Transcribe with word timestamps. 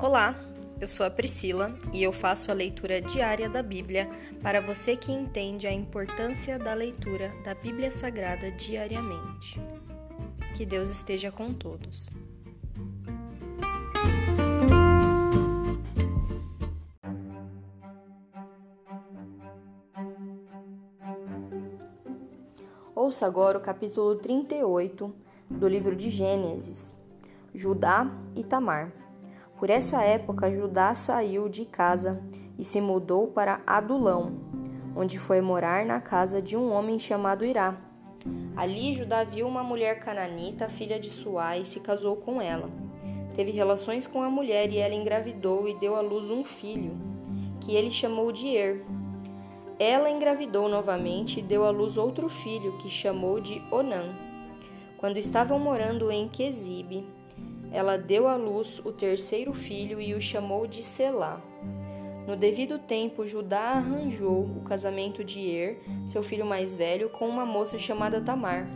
Olá, 0.00 0.38
eu 0.80 0.86
sou 0.86 1.04
a 1.04 1.10
Priscila 1.10 1.76
e 1.92 2.04
eu 2.04 2.12
faço 2.12 2.52
a 2.52 2.54
leitura 2.54 3.00
diária 3.00 3.48
da 3.48 3.64
Bíblia 3.64 4.08
para 4.40 4.60
você 4.60 4.94
que 4.94 5.10
entende 5.10 5.66
a 5.66 5.72
importância 5.72 6.56
da 6.56 6.72
leitura 6.72 7.34
da 7.42 7.52
Bíblia 7.52 7.90
Sagrada 7.90 8.48
diariamente. 8.52 9.60
Que 10.56 10.64
Deus 10.64 10.88
esteja 10.88 11.32
com 11.32 11.52
todos. 11.52 12.08
Ouça 22.94 23.26
agora 23.26 23.58
o 23.58 23.60
capítulo 23.60 24.14
38 24.14 25.12
do 25.50 25.66
livro 25.66 25.96
de 25.96 26.08
Gênesis. 26.08 26.94
Judá 27.52 28.08
e 28.36 28.44
Tamar. 28.44 29.07
Por 29.58 29.70
essa 29.70 30.04
época, 30.04 30.48
Judá 30.48 30.94
saiu 30.94 31.48
de 31.48 31.64
casa 31.64 32.22
e 32.56 32.64
se 32.64 32.80
mudou 32.80 33.26
para 33.26 33.60
Adulão, 33.66 34.32
onde 34.94 35.18
foi 35.18 35.40
morar 35.40 35.84
na 35.84 36.00
casa 36.00 36.40
de 36.40 36.56
um 36.56 36.72
homem 36.72 36.96
chamado 36.96 37.44
Irá. 37.44 37.76
Ali, 38.56 38.94
Judá 38.94 39.24
viu 39.24 39.48
uma 39.48 39.64
mulher 39.64 39.98
cananita, 39.98 40.68
filha 40.68 40.98
de 41.00 41.10
Suá, 41.10 41.58
e 41.58 41.64
se 41.64 41.80
casou 41.80 42.14
com 42.14 42.40
ela. 42.40 42.70
Teve 43.34 43.50
relações 43.50 44.06
com 44.06 44.22
a 44.22 44.30
mulher 44.30 44.70
e 44.70 44.78
ela 44.78 44.94
engravidou 44.94 45.68
e 45.68 45.74
deu 45.74 45.96
à 45.96 46.00
luz 46.00 46.30
um 46.30 46.44
filho, 46.44 46.96
que 47.60 47.74
ele 47.74 47.90
chamou 47.90 48.30
de 48.30 48.48
Er. 48.54 48.84
Ela 49.76 50.08
engravidou 50.08 50.68
novamente 50.68 51.40
e 51.40 51.42
deu 51.42 51.64
à 51.64 51.70
luz 51.70 51.96
outro 51.96 52.28
filho, 52.28 52.78
que 52.78 52.88
chamou 52.88 53.40
de 53.40 53.60
Onã. 53.72 54.14
Quando 54.98 55.16
estavam 55.16 55.58
morando 55.58 56.12
em 56.12 56.28
Quesibe, 56.28 57.17
ela 57.70 57.96
deu 57.96 58.26
à 58.26 58.36
luz 58.36 58.80
o 58.84 58.92
terceiro 58.92 59.52
filho 59.52 60.00
e 60.00 60.14
o 60.14 60.20
chamou 60.20 60.66
de 60.66 60.82
Selá. 60.82 61.40
No 62.26 62.36
devido 62.36 62.78
tempo, 62.78 63.26
Judá 63.26 63.72
arranjou 63.72 64.44
o 64.44 64.60
casamento 64.60 65.24
de 65.24 65.40
Er, 65.48 65.78
seu 66.06 66.22
filho 66.22 66.44
mais 66.44 66.74
velho, 66.74 67.08
com 67.08 67.26
uma 67.26 67.46
moça 67.46 67.78
chamada 67.78 68.20
Tamar. 68.20 68.68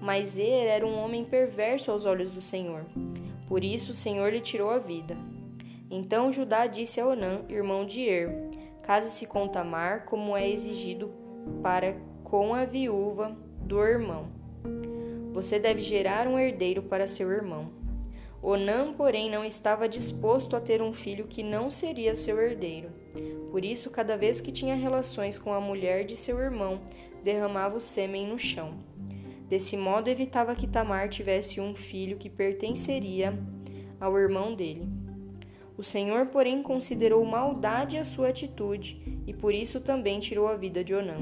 Mas 0.00 0.38
Er 0.38 0.66
era 0.66 0.86
um 0.86 0.98
homem 0.98 1.24
perverso 1.24 1.90
aos 1.90 2.04
olhos 2.04 2.30
do 2.30 2.40
Senhor. 2.40 2.84
Por 3.48 3.64
isso 3.64 3.92
o 3.92 3.96
Senhor 3.96 4.30
lhe 4.30 4.40
tirou 4.40 4.70
a 4.70 4.78
vida. 4.78 5.16
Então 5.90 6.30
Judá 6.30 6.66
disse 6.66 7.00
a 7.00 7.06
Onã, 7.06 7.40
irmão 7.48 7.84
de 7.84 8.00
Er: 8.02 8.30
Case-se 8.82 9.26
com 9.26 9.48
Tamar, 9.48 10.04
como 10.04 10.36
é 10.36 10.48
exigido 10.48 11.10
para 11.62 11.96
com 12.22 12.54
a 12.54 12.64
viúva 12.64 13.36
do 13.62 13.82
irmão. 13.82 14.26
Você 15.32 15.58
deve 15.58 15.80
gerar 15.80 16.28
um 16.28 16.38
herdeiro 16.38 16.82
para 16.82 17.06
seu 17.06 17.30
irmão. 17.30 17.79
Onã, 18.42 18.92
porém, 18.92 19.30
não 19.30 19.44
estava 19.44 19.88
disposto 19.88 20.56
a 20.56 20.60
ter 20.60 20.80
um 20.80 20.92
filho 20.92 21.26
que 21.26 21.42
não 21.42 21.68
seria 21.68 22.16
seu 22.16 22.40
herdeiro. 22.40 22.88
Por 23.50 23.64
isso, 23.64 23.90
cada 23.90 24.16
vez 24.16 24.40
que 24.40 24.50
tinha 24.50 24.74
relações 24.74 25.38
com 25.38 25.52
a 25.52 25.60
mulher 25.60 26.04
de 26.04 26.16
seu 26.16 26.38
irmão, 26.38 26.80
derramava 27.22 27.76
o 27.76 27.80
sêmen 27.80 28.26
no 28.26 28.38
chão. 28.38 28.78
Desse 29.48 29.76
modo, 29.76 30.08
evitava 30.08 30.54
que 30.54 30.66
Tamar 30.66 31.08
tivesse 31.08 31.60
um 31.60 31.74
filho 31.74 32.16
que 32.16 32.30
pertenceria 32.30 33.38
ao 34.00 34.16
irmão 34.16 34.54
dele. 34.54 34.88
O 35.76 35.82
Senhor, 35.82 36.26
porém, 36.26 36.62
considerou 36.62 37.24
maldade 37.24 37.98
a 37.98 38.04
sua 38.04 38.28
atitude 38.28 39.02
e 39.26 39.34
por 39.34 39.52
isso 39.52 39.80
também 39.80 40.20
tirou 40.20 40.46
a 40.46 40.56
vida 40.56 40.82
de 40.84 40.94
Onã. 40.94 41.18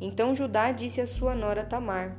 Então 0.00 0.34
Judá 0.34 0.70
disse 0.70 1.00
à 1.00 1.06
sua 1.06 1.34
nora 1.34 1.64
Tamar: 1.64 2.16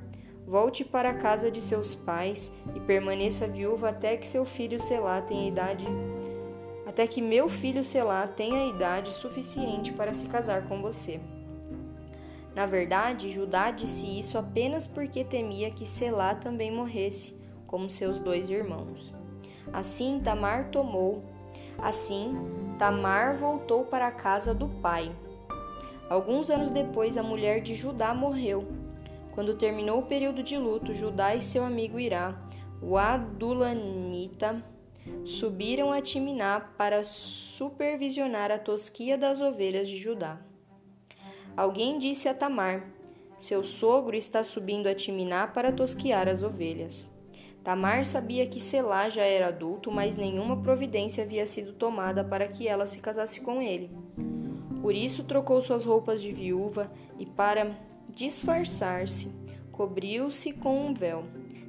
Volte 0.48 0.86
para 0.86 1.10
a 1.10 1.14
casa 1.16 1.50
de 1.50 1.60
seus 1.60 1.96
pais 1.96 2.52
e 2.76 2.80
permaneça 2.80 3.48
viúva 3.48 3.90
até 3.90 4.16
que 4.16 4.28
seu 4.28 4.46
filho 4.46 4.80
Selá 4.80 5.22
tenha 5.22 5.48
idade 5.48 5.86
até 6.96 7.06
que 7.08 7.22
meu 7.22 7.50
filho 7.50 7.84
Selá 7.84 8.26
tenha 8.26 8.70
idade 8.70 9.12
suficiente 9.12 9.92
para 9.92 10.14
se 10.14 10.28
casar 10.28 10.66
com 10.70 10.82
você. 10.82 11.20
Na 12.56 12.66
verdade, 12.66 13.34
Judá 13.34 13.70
disse 13.70 14.06
isso 14.18 14.38
apenas 14.38 14.88
porque 14.88 15.26
temia 15.26 15.70
que 15.72 15.86
Selá 15.86 16.36
também 16.36 16.72
morresse, 16.72 17.38
como 17.68 17.90
seus 17.90 18.18
dois 18.18 18.50
irmãos. 18.50 19.14
Assim, 19.74 20.22
Tamar 20.24 20.70
tomou. 20.70 21.22
Assim, 21.78 22.34
Tamar 22.80 23.36
voltou 23.36 23.84
para 23.84 24.08
a 24.08 24.12
casa 24.12 24.54
do 24.54 24.70
pai. 24.70 25.14
Alguns 26.10 26.50
anos 26.50 26.70
depois, 26.70 27.18
a 27.18 27.24
mulher 27.24 27.60
de 27.60 27.76
Judá 27.76 28.14
morreu 28.14 28.85
quando 29.36 29.58
terminou 29.58 30.00
o 30.00 30.06
período 30.06 30.42
de 30.42 30.58
luto, 30.58 30.94
Judá 30.94 31.36
e 31.36 31.42
seu 31.42 31.66
amigo 31.66 32.00
Irá, 32.00 32.42
o 32.82 32.98
Adulamita, 32.98 34.64
subiram 35.26 35.92
a 35.92 36.02
Timiná 36.02 36.62
para 36.78 37.04
supervisionar 37.04 38.50
a 38.50 38.58
tosquia 38.58 39.18
das 39.18 39.42
ovelhas 39.42 39.90
de 39.90 39.98
Judá. 39.98 40.40
Alguém 41.56 42.00
disse 42.00 42.30
a 42.30 42.34
Tamar: 42.34 42.90
Seu 43.38 43.62
sogro 43.64 44.16
está 44.16 44.42
subindo 44.42 44.88
a 44.88 44.96
Timiná 44.96 45.46
para 45.46 45.72
tosquiar 45.72 46.30
as 46.30 46.42
ovelhas. 46.42 47.06
Tamar 47.62 48.06
sabia 48.06 48.46
que 48.46 48.60
Selá 48.60 49.10
já 49.10 49.24
era 49.24 49.48
adulto, 49.48 49.92
mas 49.92 50.16
nenhuma 50.16 50.62
providência 50.62 51.24
havia 51.24 51.46
sido 51.46 51.74
tomada 51.74 52.24
para 52.24 52.48
que 52.48 52.68
ela 52.68 52.88
se 52.88 53.00
casasse 53.00 53.42
com 53.42 53.62
ele. 53.62 53.90
Por 54.82 54.94
isso 54.94 55.24
trocou 55.24 55.62
suas 55.62 55.84
roupas 55.84 56.22
de 56.22 56.32
viúva 56.32 56.92
e 57.18 57.26
para 57.26 57.76
disfarçar-se, 58.16 59.30
cobriu-se 59.72 60.54
com 60.54 60.88
um 60.88 60.94
véu. 60.94 61.26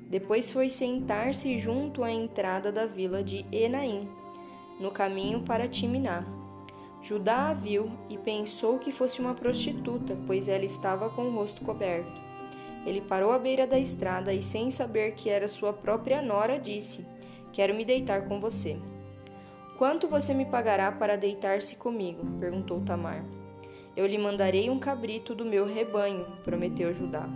Depois 0.08 0.48
foi 0.48 0.70
sentar-se 0.70 1.58
junto 1.58 2.04
à 2.04 2.10
entrada 2.10 2.70
da 2.70 2.86
vila 2.86 3.22
de 3.22 3.44
Enaim, 3.50 4.08
no 4.78 4.92
caminho 4.92 5.42
para 5.42 5.68
Timiná. 5.68 6.24
Judá 7.02 7.50
a 7.50 7.54
viu 7.54 7.90
e 8.08 8.16
pensou 8.16 8.78
que 8.78 8.92
fosse 8.92 9.20
uma 9.20 9.34
prostituta, 9.34 10.16
pois 10.26 10.48
ela 10.48 10.64
estava 10.64 11.10
com 11.10 11.22
o 11.22 11.34
rosto 11.34 11.64
coberto. 11.64 12.20
Ele 12.86 13.00
parou 13.00 13.32
à 13.32 13.38
beira 13.38 13.66
da 13.66 13.78
estrada 13.78 14.32
e, 14.32 14.42
sem 14.42 14.70
saber 14.70 15.14
que 15.14 15.28
era 15.28 15.48
sua 15.48 15.72
própria 15.72 16.22
nora, 16.22 16.58
disse: 16.58 17.04
Quero 17.52 17.74
me 17.74 17.84
deitar 17.84 18.28
com 18.28 18.40
você. 18.40 18.78
Quanto 19.76 20.08
você 20.08 20.32
me 20.32 20.46
pagará 20.46 20.92
para 20.92 21.16
deitar-se 21.16 21.76
comigo? 21.76 22.24
perguntou 22.38 22.80
Tamar. 22.80 23.24
Eu 23.96 24.06
lhe 24.06 24.18
mandarei 24.18 24.68
um 24.68 24.78
cabrito 24.78 25.34
do 25.34 25.44
meu 25.44 25.64
rebanho, 25.64 26.26
prometeu 26.44 26.92
Judá. 26.92 27.26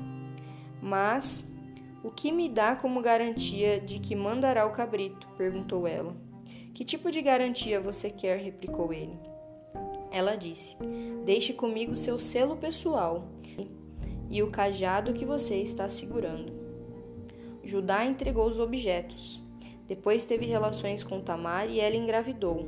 Mas 0.83 1.49
o 2.05 2.11
que 2.11 2.31
me 2.31 2.49
dá 2.49 2.77
como 2.77 3.01
garantia 3.01 3.81
de 3.81 3.99
que 3.99 4.15
mandará 4.15 4.67
o 4.67 4.73
cabrito? 4.73 5.27
perguntou 5.37 5.87
ela. 5.87 6.15
Que 6.75 6.85
tipo 6.85 7.11
de 7.11 7.23
garantia 7.23 7.81
você 7.81 8.11
quer? 8.11 8.39
replicou 8.39 8.93
ele. 8.93 9.19
Ela 10.11 10.37
disse: 10.37 10.77
Deixe 11.25 11.53
comigo 11.53 11.97
seu 11.97 12.19
selo 12.19 12.57
pessoal 12.57 13.29
e 14.31 14.43
o 14.43 14.51
cajado 14.51 15.13
que 15.13 15.25
você 15.25 15.57
está 15.57 15.89
segurando. 15.89 16.53
Judá 17.65 18.05
entregou 18.05 18.47
os 18.47 18.59
objetos. 18.59 19.43
Depois 19.87 20.25
teve 20.25 20.47
relações 20.47 21.03
com 21.03 21.21
Tamar 21.21 21.69
e 21.69 21.81
ela 21.81 21.97
engravidou. 21.97 22.67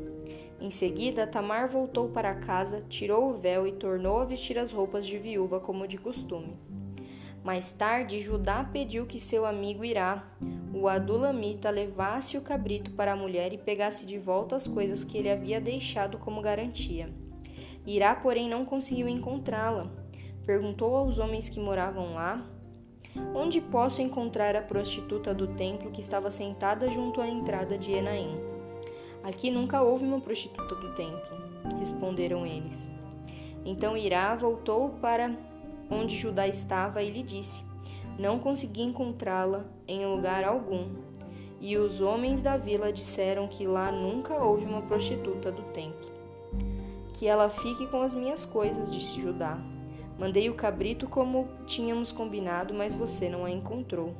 Em 0.63 0.71
seguida, 0.71 1.27
Tamar 1.27 1.69
voltou 1.69 2.11
para 2.11 2.37
casa, 2.37 2.85
tirou 2.89 3.31
o 3.31 3.37
véu 3.37 3.67
e 3.67 3.73
tornou 3.73 4.21
a 4.21 4.25
vestir 4.25 4.57
as 4.57 4.71
roupas 4.71 5.05
de 5.05 5.19
viúva 5.19 5.59
como 5.59 5.89
de 5.89 5.99
costume. 5.99 6.57
Mais 7.43 7.73
tarde, 7.73 8.21
Judá 8.21 8.63
pediu 8.63 9.05
que 9.05 9.19
seu 9.19 9.45
amigo 9.45 9.85
Irá, 9.85 10.25
o 10.73 10.87
Adulamita, 10.87 11.69
levasse 11.69 12.39
o 12.39 12.43
cabrito 12.43 12.93
para 12.93 13.11
a 13.11 13.17
mulher 13.17 13.53
e 13.53 13.59
pegasse 13.59 14.07
de 14.07 14.19
volta 14.19 14.55
as 14.55 14.69
coisas 14.69 15.03
que 15.03 15.19
ele 15.19 15.29
havia 15.29 15.61
deixado 15.61 16.17
como 16.17 16.41
garantia. 16.41 17.13
Irá, 17.85 18.15
porém, 18.15 18.49
não 18.49 18.65
conseguiu 18.65 19.09
encontrá-la. 19.09 19.91
Perguntou 20.47 20.95
aos 20.95 21.19
homens 21.19 21.49
que 21.49 21.59
moravam 21.59 22.15
lá: 22.15 22.49
Onde 23.35 23.61
posso 23.61 24.01
encontrar 24.01 24.55
a 24.55 24.63
prostituta 24.63 25.35
do 25.35 25.49
templo 25.57 25.91
que 25.91 26.01
estava 26.01 26.31
sentada 26.31 26.89
junto 26.89 27.21
à 27.21 27.27
entrada 27.27 27.77
de 27.77 27.91
Enaim? 27.91 28.52
Aqui 29.25 29.51
nunca 29.51 29.81
houve 29.81 30.05
uma 30.05 30.21
prostituta 30.21 30.75
do 30.75 30.95
templo, 30.95 31.21
responderam 31.79 32.45
eles. 32.45 32.89
Então 33.65 33.97
Irá 33.97 34.35
voltou 34.35 34.91
para 35.01 35.33
onde 35.89 36.19
Judá 36.19 36.49
estava 36.49 37.03
e 37.03 37.11
lhe 37.11 37.23
disse: 37.23 37.65
Não 38.19 38.39
consegui 38.39 38.83
encontrá-la 38.83 39.65
em 39.87 40.05
lugar 40.05 40.45
algum. 40.45 40.89
E 41.61 41.77
os 41.77 42.01
homens 42.01 42.43
da 42.43 42.57
vila 42.57 42.93
disseram 42.93 43.47
que 43.47 43.65
lá 43.65 43.93
nunca 43.93 44.35
houve 44.35 44.65
uma 44.65 44.83
prostituta 44.83 45.53
do 45.53 45.63
templo. 45.73 46.11
Que 47.15 47.29
ela 47.29 47.49
fique 47.49 47.87
com 47.87 48.03
as 48.03 48.13
minhas 48.13 48.45
coisas, 48.45 48.91
disse 48.91 49.21
Judá. 49.21 49.57
Mandei 50.19 50.51
o 50.51 50.55
cabrito 50.55 51.07
como 51.07 51.49
tínhamos 51.67 52.11
combinado, 52.11 52.75
mas 52.75 52.97
você 52.97 53.29
não 53.29 53.45
a 53.45 53.51
encontrou. 53.51 54.15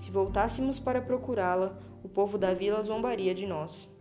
Se 0.00 0.10
voltássemos 0.10 0.78
para 0.78 1.02
procurá-la, 1.02 1.76
o 2.02 2.08
povo 2.08 2.38
da 2.38 2.54
vila 2.54 2.82
zombaria 2.82 3.34
de 3.34 3.46
nós. 3.46 3.97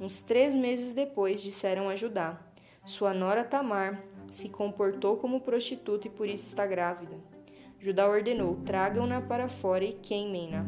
Uns 0.00 0.20
três 0.20 0.54
meses 0.54 0.92
depois, 0.92 1.40
disseram 1.40 1.88
a 1.88 1.96
Judá: 1.96 2.40
Sua 2.84 3.14
nora 3.14 3.44
Tamar 3.44 4.02
se 4.30 4.48
comportou 4.48 5.16
como 5.16 5.40
prostituta 5.40 6.08
e 6.08 6.10
por 6.10 6.28
isso 6.28 6.46
está 6.46 6.66
grávida. 6.66 7.16
Judá 7.78 8.08
ordenou: 8.08 8.56
Tragam-na 8.64 9.20
para 9.20 9.48
fora 9.48 9.84
e 9.84 9.92
queimem-na. 9.92 10.66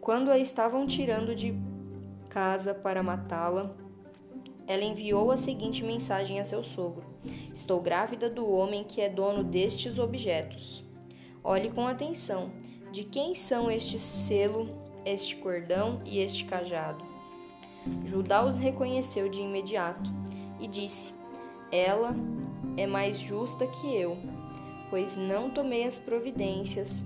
Quando 0.00 0.30
a 0.30 0.38
estavam 0.38 0.86
tirando 0.86 1.34
de 1.34 1.54
casa 2.28 2.74
para 2.74 3.02
matá-la, 3.02 3.74
ela 4.66 4.84
enviou 4.84 5.30
a 5.30 5.36
seguinte 5.36 5.84
mensagem 5.84 6.40
a 6.40 6.44
seu 6.44 6.64
sogro: 6.64 7.04
Estou 7.54 7.80
grávida 7.80 8.28
do 8.28 8.50
homem 8.50 8.84
que 8.84 9.00
é 9.00 9.08
dono 9.08 9.44
destes 9.44 9.98
objetos. 9.98 10.84
Olhe 11.44 11.70
com 11.70 11.86
atenção: 11.86 12.50
de 12.90 13.04
quem 13.04 13.34
são 13.34 13.70
este 13.70 13.98
selo, 13.98 14.68
este 15.04 15.36
cordão 15.36 16.02
e 16.04 16.18
este 16.18 16.44
cajado? 16.44 17.17
Judá 18.04 18.44
os 18.44 18.56
reconheceu 18.56 19.28
de 19.28 19.40
imediato 19.40 20.10
e 20.60 20.66
disse: 20.66 21.12
Ela 21.70 22.14
é 22.76 22.86
mais 22.86 23.18
justa 23.18 23.66
que 23.66 23.94
eu, 23.94 24.16
pois 24.90 25.16
não 25.16 25.50
tomei 25.50 25.84
as 25.84 25.98
providências 25.98 27.02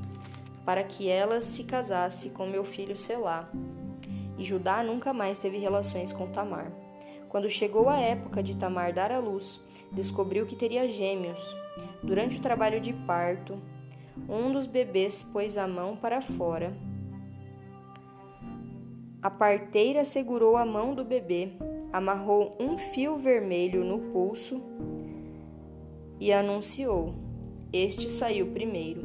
para 0.65 0.85
que 0.85 1.09
ela 1.09 1.41
se 1.41 1.65
casasse 1.65 2.31
com 2.31 2.47
meu 2.47 2.65
filho 2.65 2.97
Selá. 2.97 3.49
E 4.39 4.45
Judá 4.45 4.83
nunca 4.83 5.13
mais 5.13 5.39
teve 5.39 5.59
relações 5.59 6.13
com 6.13 6.27
Tamar. 6.29 6.71
Quando 7.29 7.49
chegou 7.49 7.89
a 7.89 7.99
época 7.99 8.43
de 8.43 8.57
Tamar 8.57 8.93
dar 8.93 9.11
à 9.11 9.19
luz, 9.19 9.61
descobriu 9.91 10.47
que 10.47 10.57
teria 10.57 10.89
gêmeos. 10.89 11.57
Durante 12.03 12.37
o 12.37 12.41
trabalho 12.41 12.81
de 12.81 12.93
parto, 12.93 13.59
um 14.29 14.53
dos 14.53 14.67
bebês 14.67 15.23
pôs 15.23 15.57
a 15.57 15.67
mão 15.67 15.97
para 15.97 16.21
fora. 16.21 16.73
A 19.23 19.31
parteira 19.31 20.05
segurou 20.05 20.57
a 20.57 20.67
mão 20.67 20.97
do 20.97 21.05
bebê, 21.05 21.51
amarrou 21.93 22.57
um 22.59 22.77
fio 22.77 23.17
vermelho 23.17 23.85
no 23.85 24.11
pulso 24.11 24.61
e 26.19 26.33
anunciou: 26.33 27.15
Este 27.73 28.11
saiu 28.11 28.49
primeiro. 28.49 29.01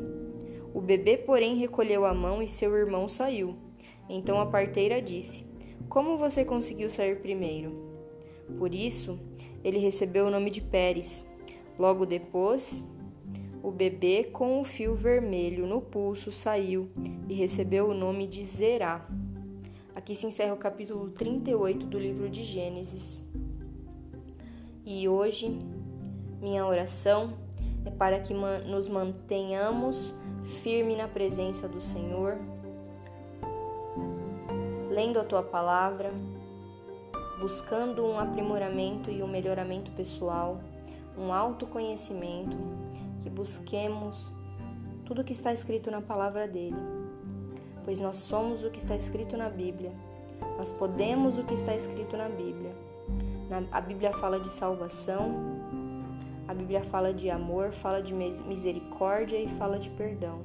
O 0.73 0.81
bebê, 0.81 1.17
porém, 1.17 1.57
recolheu 1.57 2.03
a 2.03 2.15
mão 2.15 2.41
e 2.41 2.47
seu 2.47 2.75
irmão 2.75 3.07
saiu. 3.07 3.55
Então 4.09 4.41
a 4.41 4.47
parteira 4.47 4.99
disse: 4.99 5.45
Como 5.87 6.17
você 6.17 6.43
conseguiu 6.43 6.89
sair 6.89 7.21
primeiro? 7.21 7.71
Por 8.57 8.73
isso, 8.73 9.19
ele 9.63 9.77
recebeu 9.77 10.25
o 10.25 10.31
nome 10.31 10.49
de 10.49 10.61
Pérez. 10.61 11.29
Logo 11.77 12.07
depois, 12.07 12.83
o 13.61 13.69
bebê 13.69 14.23
com 14.23 14.59
o 14.59 14.63
fio 14.63 14.95
vermelho 14.95 15.67
no 15.67 15.79
pulso 15.79 16.31
saiu 16.31 16.89
e 17.29 17.35
recebeu 17.35 17.89
o 17.89 17.93
nome 17.93 18.25
de 18.25 18.43
Zerá. 18.43 19.07
Aqui 20.07 20.15
se 20.15 20.25
encerra 20.25 20.53
o 20.53 20.57
capítulo 20.57 21.09
38 21.09 21.85
do 21.85 21.99
livro 21.99 22.29
de 22.29 22.41
Gênesis. 22.41 23.29
E 24.85 25.05
hoje, 25.05 25.49
minha 26.39 26.65
oração 26.65 27.33
é 27.85 27.89
para 27.89 28.21
que 28.21 28.33
nos 28.33 28.87
mantenhamos 28.87 30.17
firme 30.63 30.95
na 30.95 31.09
presença 31.09 31.67
do 31.67 31.81
Senhor, 31.81 32.37
lendo 34.89 35.19
a 35.19 35.25
tua 35.25 35.43
palavra 35.43 36.13
buscando 37.41 38.05
um 38.05 38.17
aprimoramento 38.17 39.11
e 39.11 39.21
um 39.21 39.27
melhoramento 39.27 39.91
pessoal, 39.91 40.61
um 41.17 41.33
autoconhecimento, 41.33 42.55
que 43.23 43.29
busquemos 43.29 44.31
tudo 45.05 45.21
que 45.21 45.33
está 45.33 45.51
escrito 45.51 45.91
na 45.91 45.99
palavra 45.99 46.47
dele, 46.47 46.77
pois 47.87 48.01
nós 48.01 48.17
somos 48.17 48.65
o 48.65 48.69
que 48.69 48.79
está 48.79 48.97
escrito 48.97 49.37
na 49.37 49.49
Bíblia, 49.49 49.93
nós 50.57 50.73
podemos 50.73 51.37
o 51.37 51.45
que 51.45 51.53
está 51.53 51.73
escrito 51.73 52.17
na 52.17 52.27
Bíblia. 52.27 52.75
a 53.71 53.79
Bíblia 53.79 54.11
fala 54.11 54.41
de 54.41 54.49
salvação, 54.49 55.31
a 56.49 56.53
Bíblia 56.53 56.83
fala 56.83 57.13
de 57.13 57.29
amor, 57.29 57.71
fala 57.71 58.01
de 58.01 58.13
misericórdia 58.13 59.37
e 59.41 59.47
fala 59.47 59.79
de 59.79 59.89
perdão. 59.91 60.41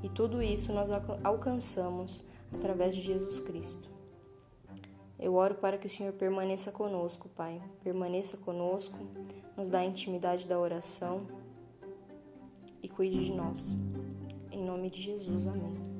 E 0.00 0.08
tudo 0.08 0.40
isso 0.40 0.72
nós 0.72 0.88
alcançamos 1.24 2.24
através 2.54 2.94
de 2.94 3.02
Jesus 3.02 3.40
Cristo. 3.40 3.90
Eu 5.18 5.34
oro 5.34 5.56
para 5.56 5.76
que 5.76 5.88
o 5.88 5.90
Senhor 5.90 6.12
permaneça 6.12 6.70
conosco, 6.70 7.28
Pai. 7.30 7.60
Permaneça 7.82 8.36
conosco, 8.36 8.96
nos 9.56 9.68
dá 9.68 9.80
a 9.80 9.84
intimidade 9.84 10.46
da 10.46 10.56
oração 10.56 11.26
e 12.80 12.88
cuide 12.88 13.24
de 13.24 13.32
nós. 13.32 13.76
Em 14.52 14.64
nome 14.64 14.88
de 14.88 15.02
Jesus, 15.02 15.48
amém. 15.48 15.99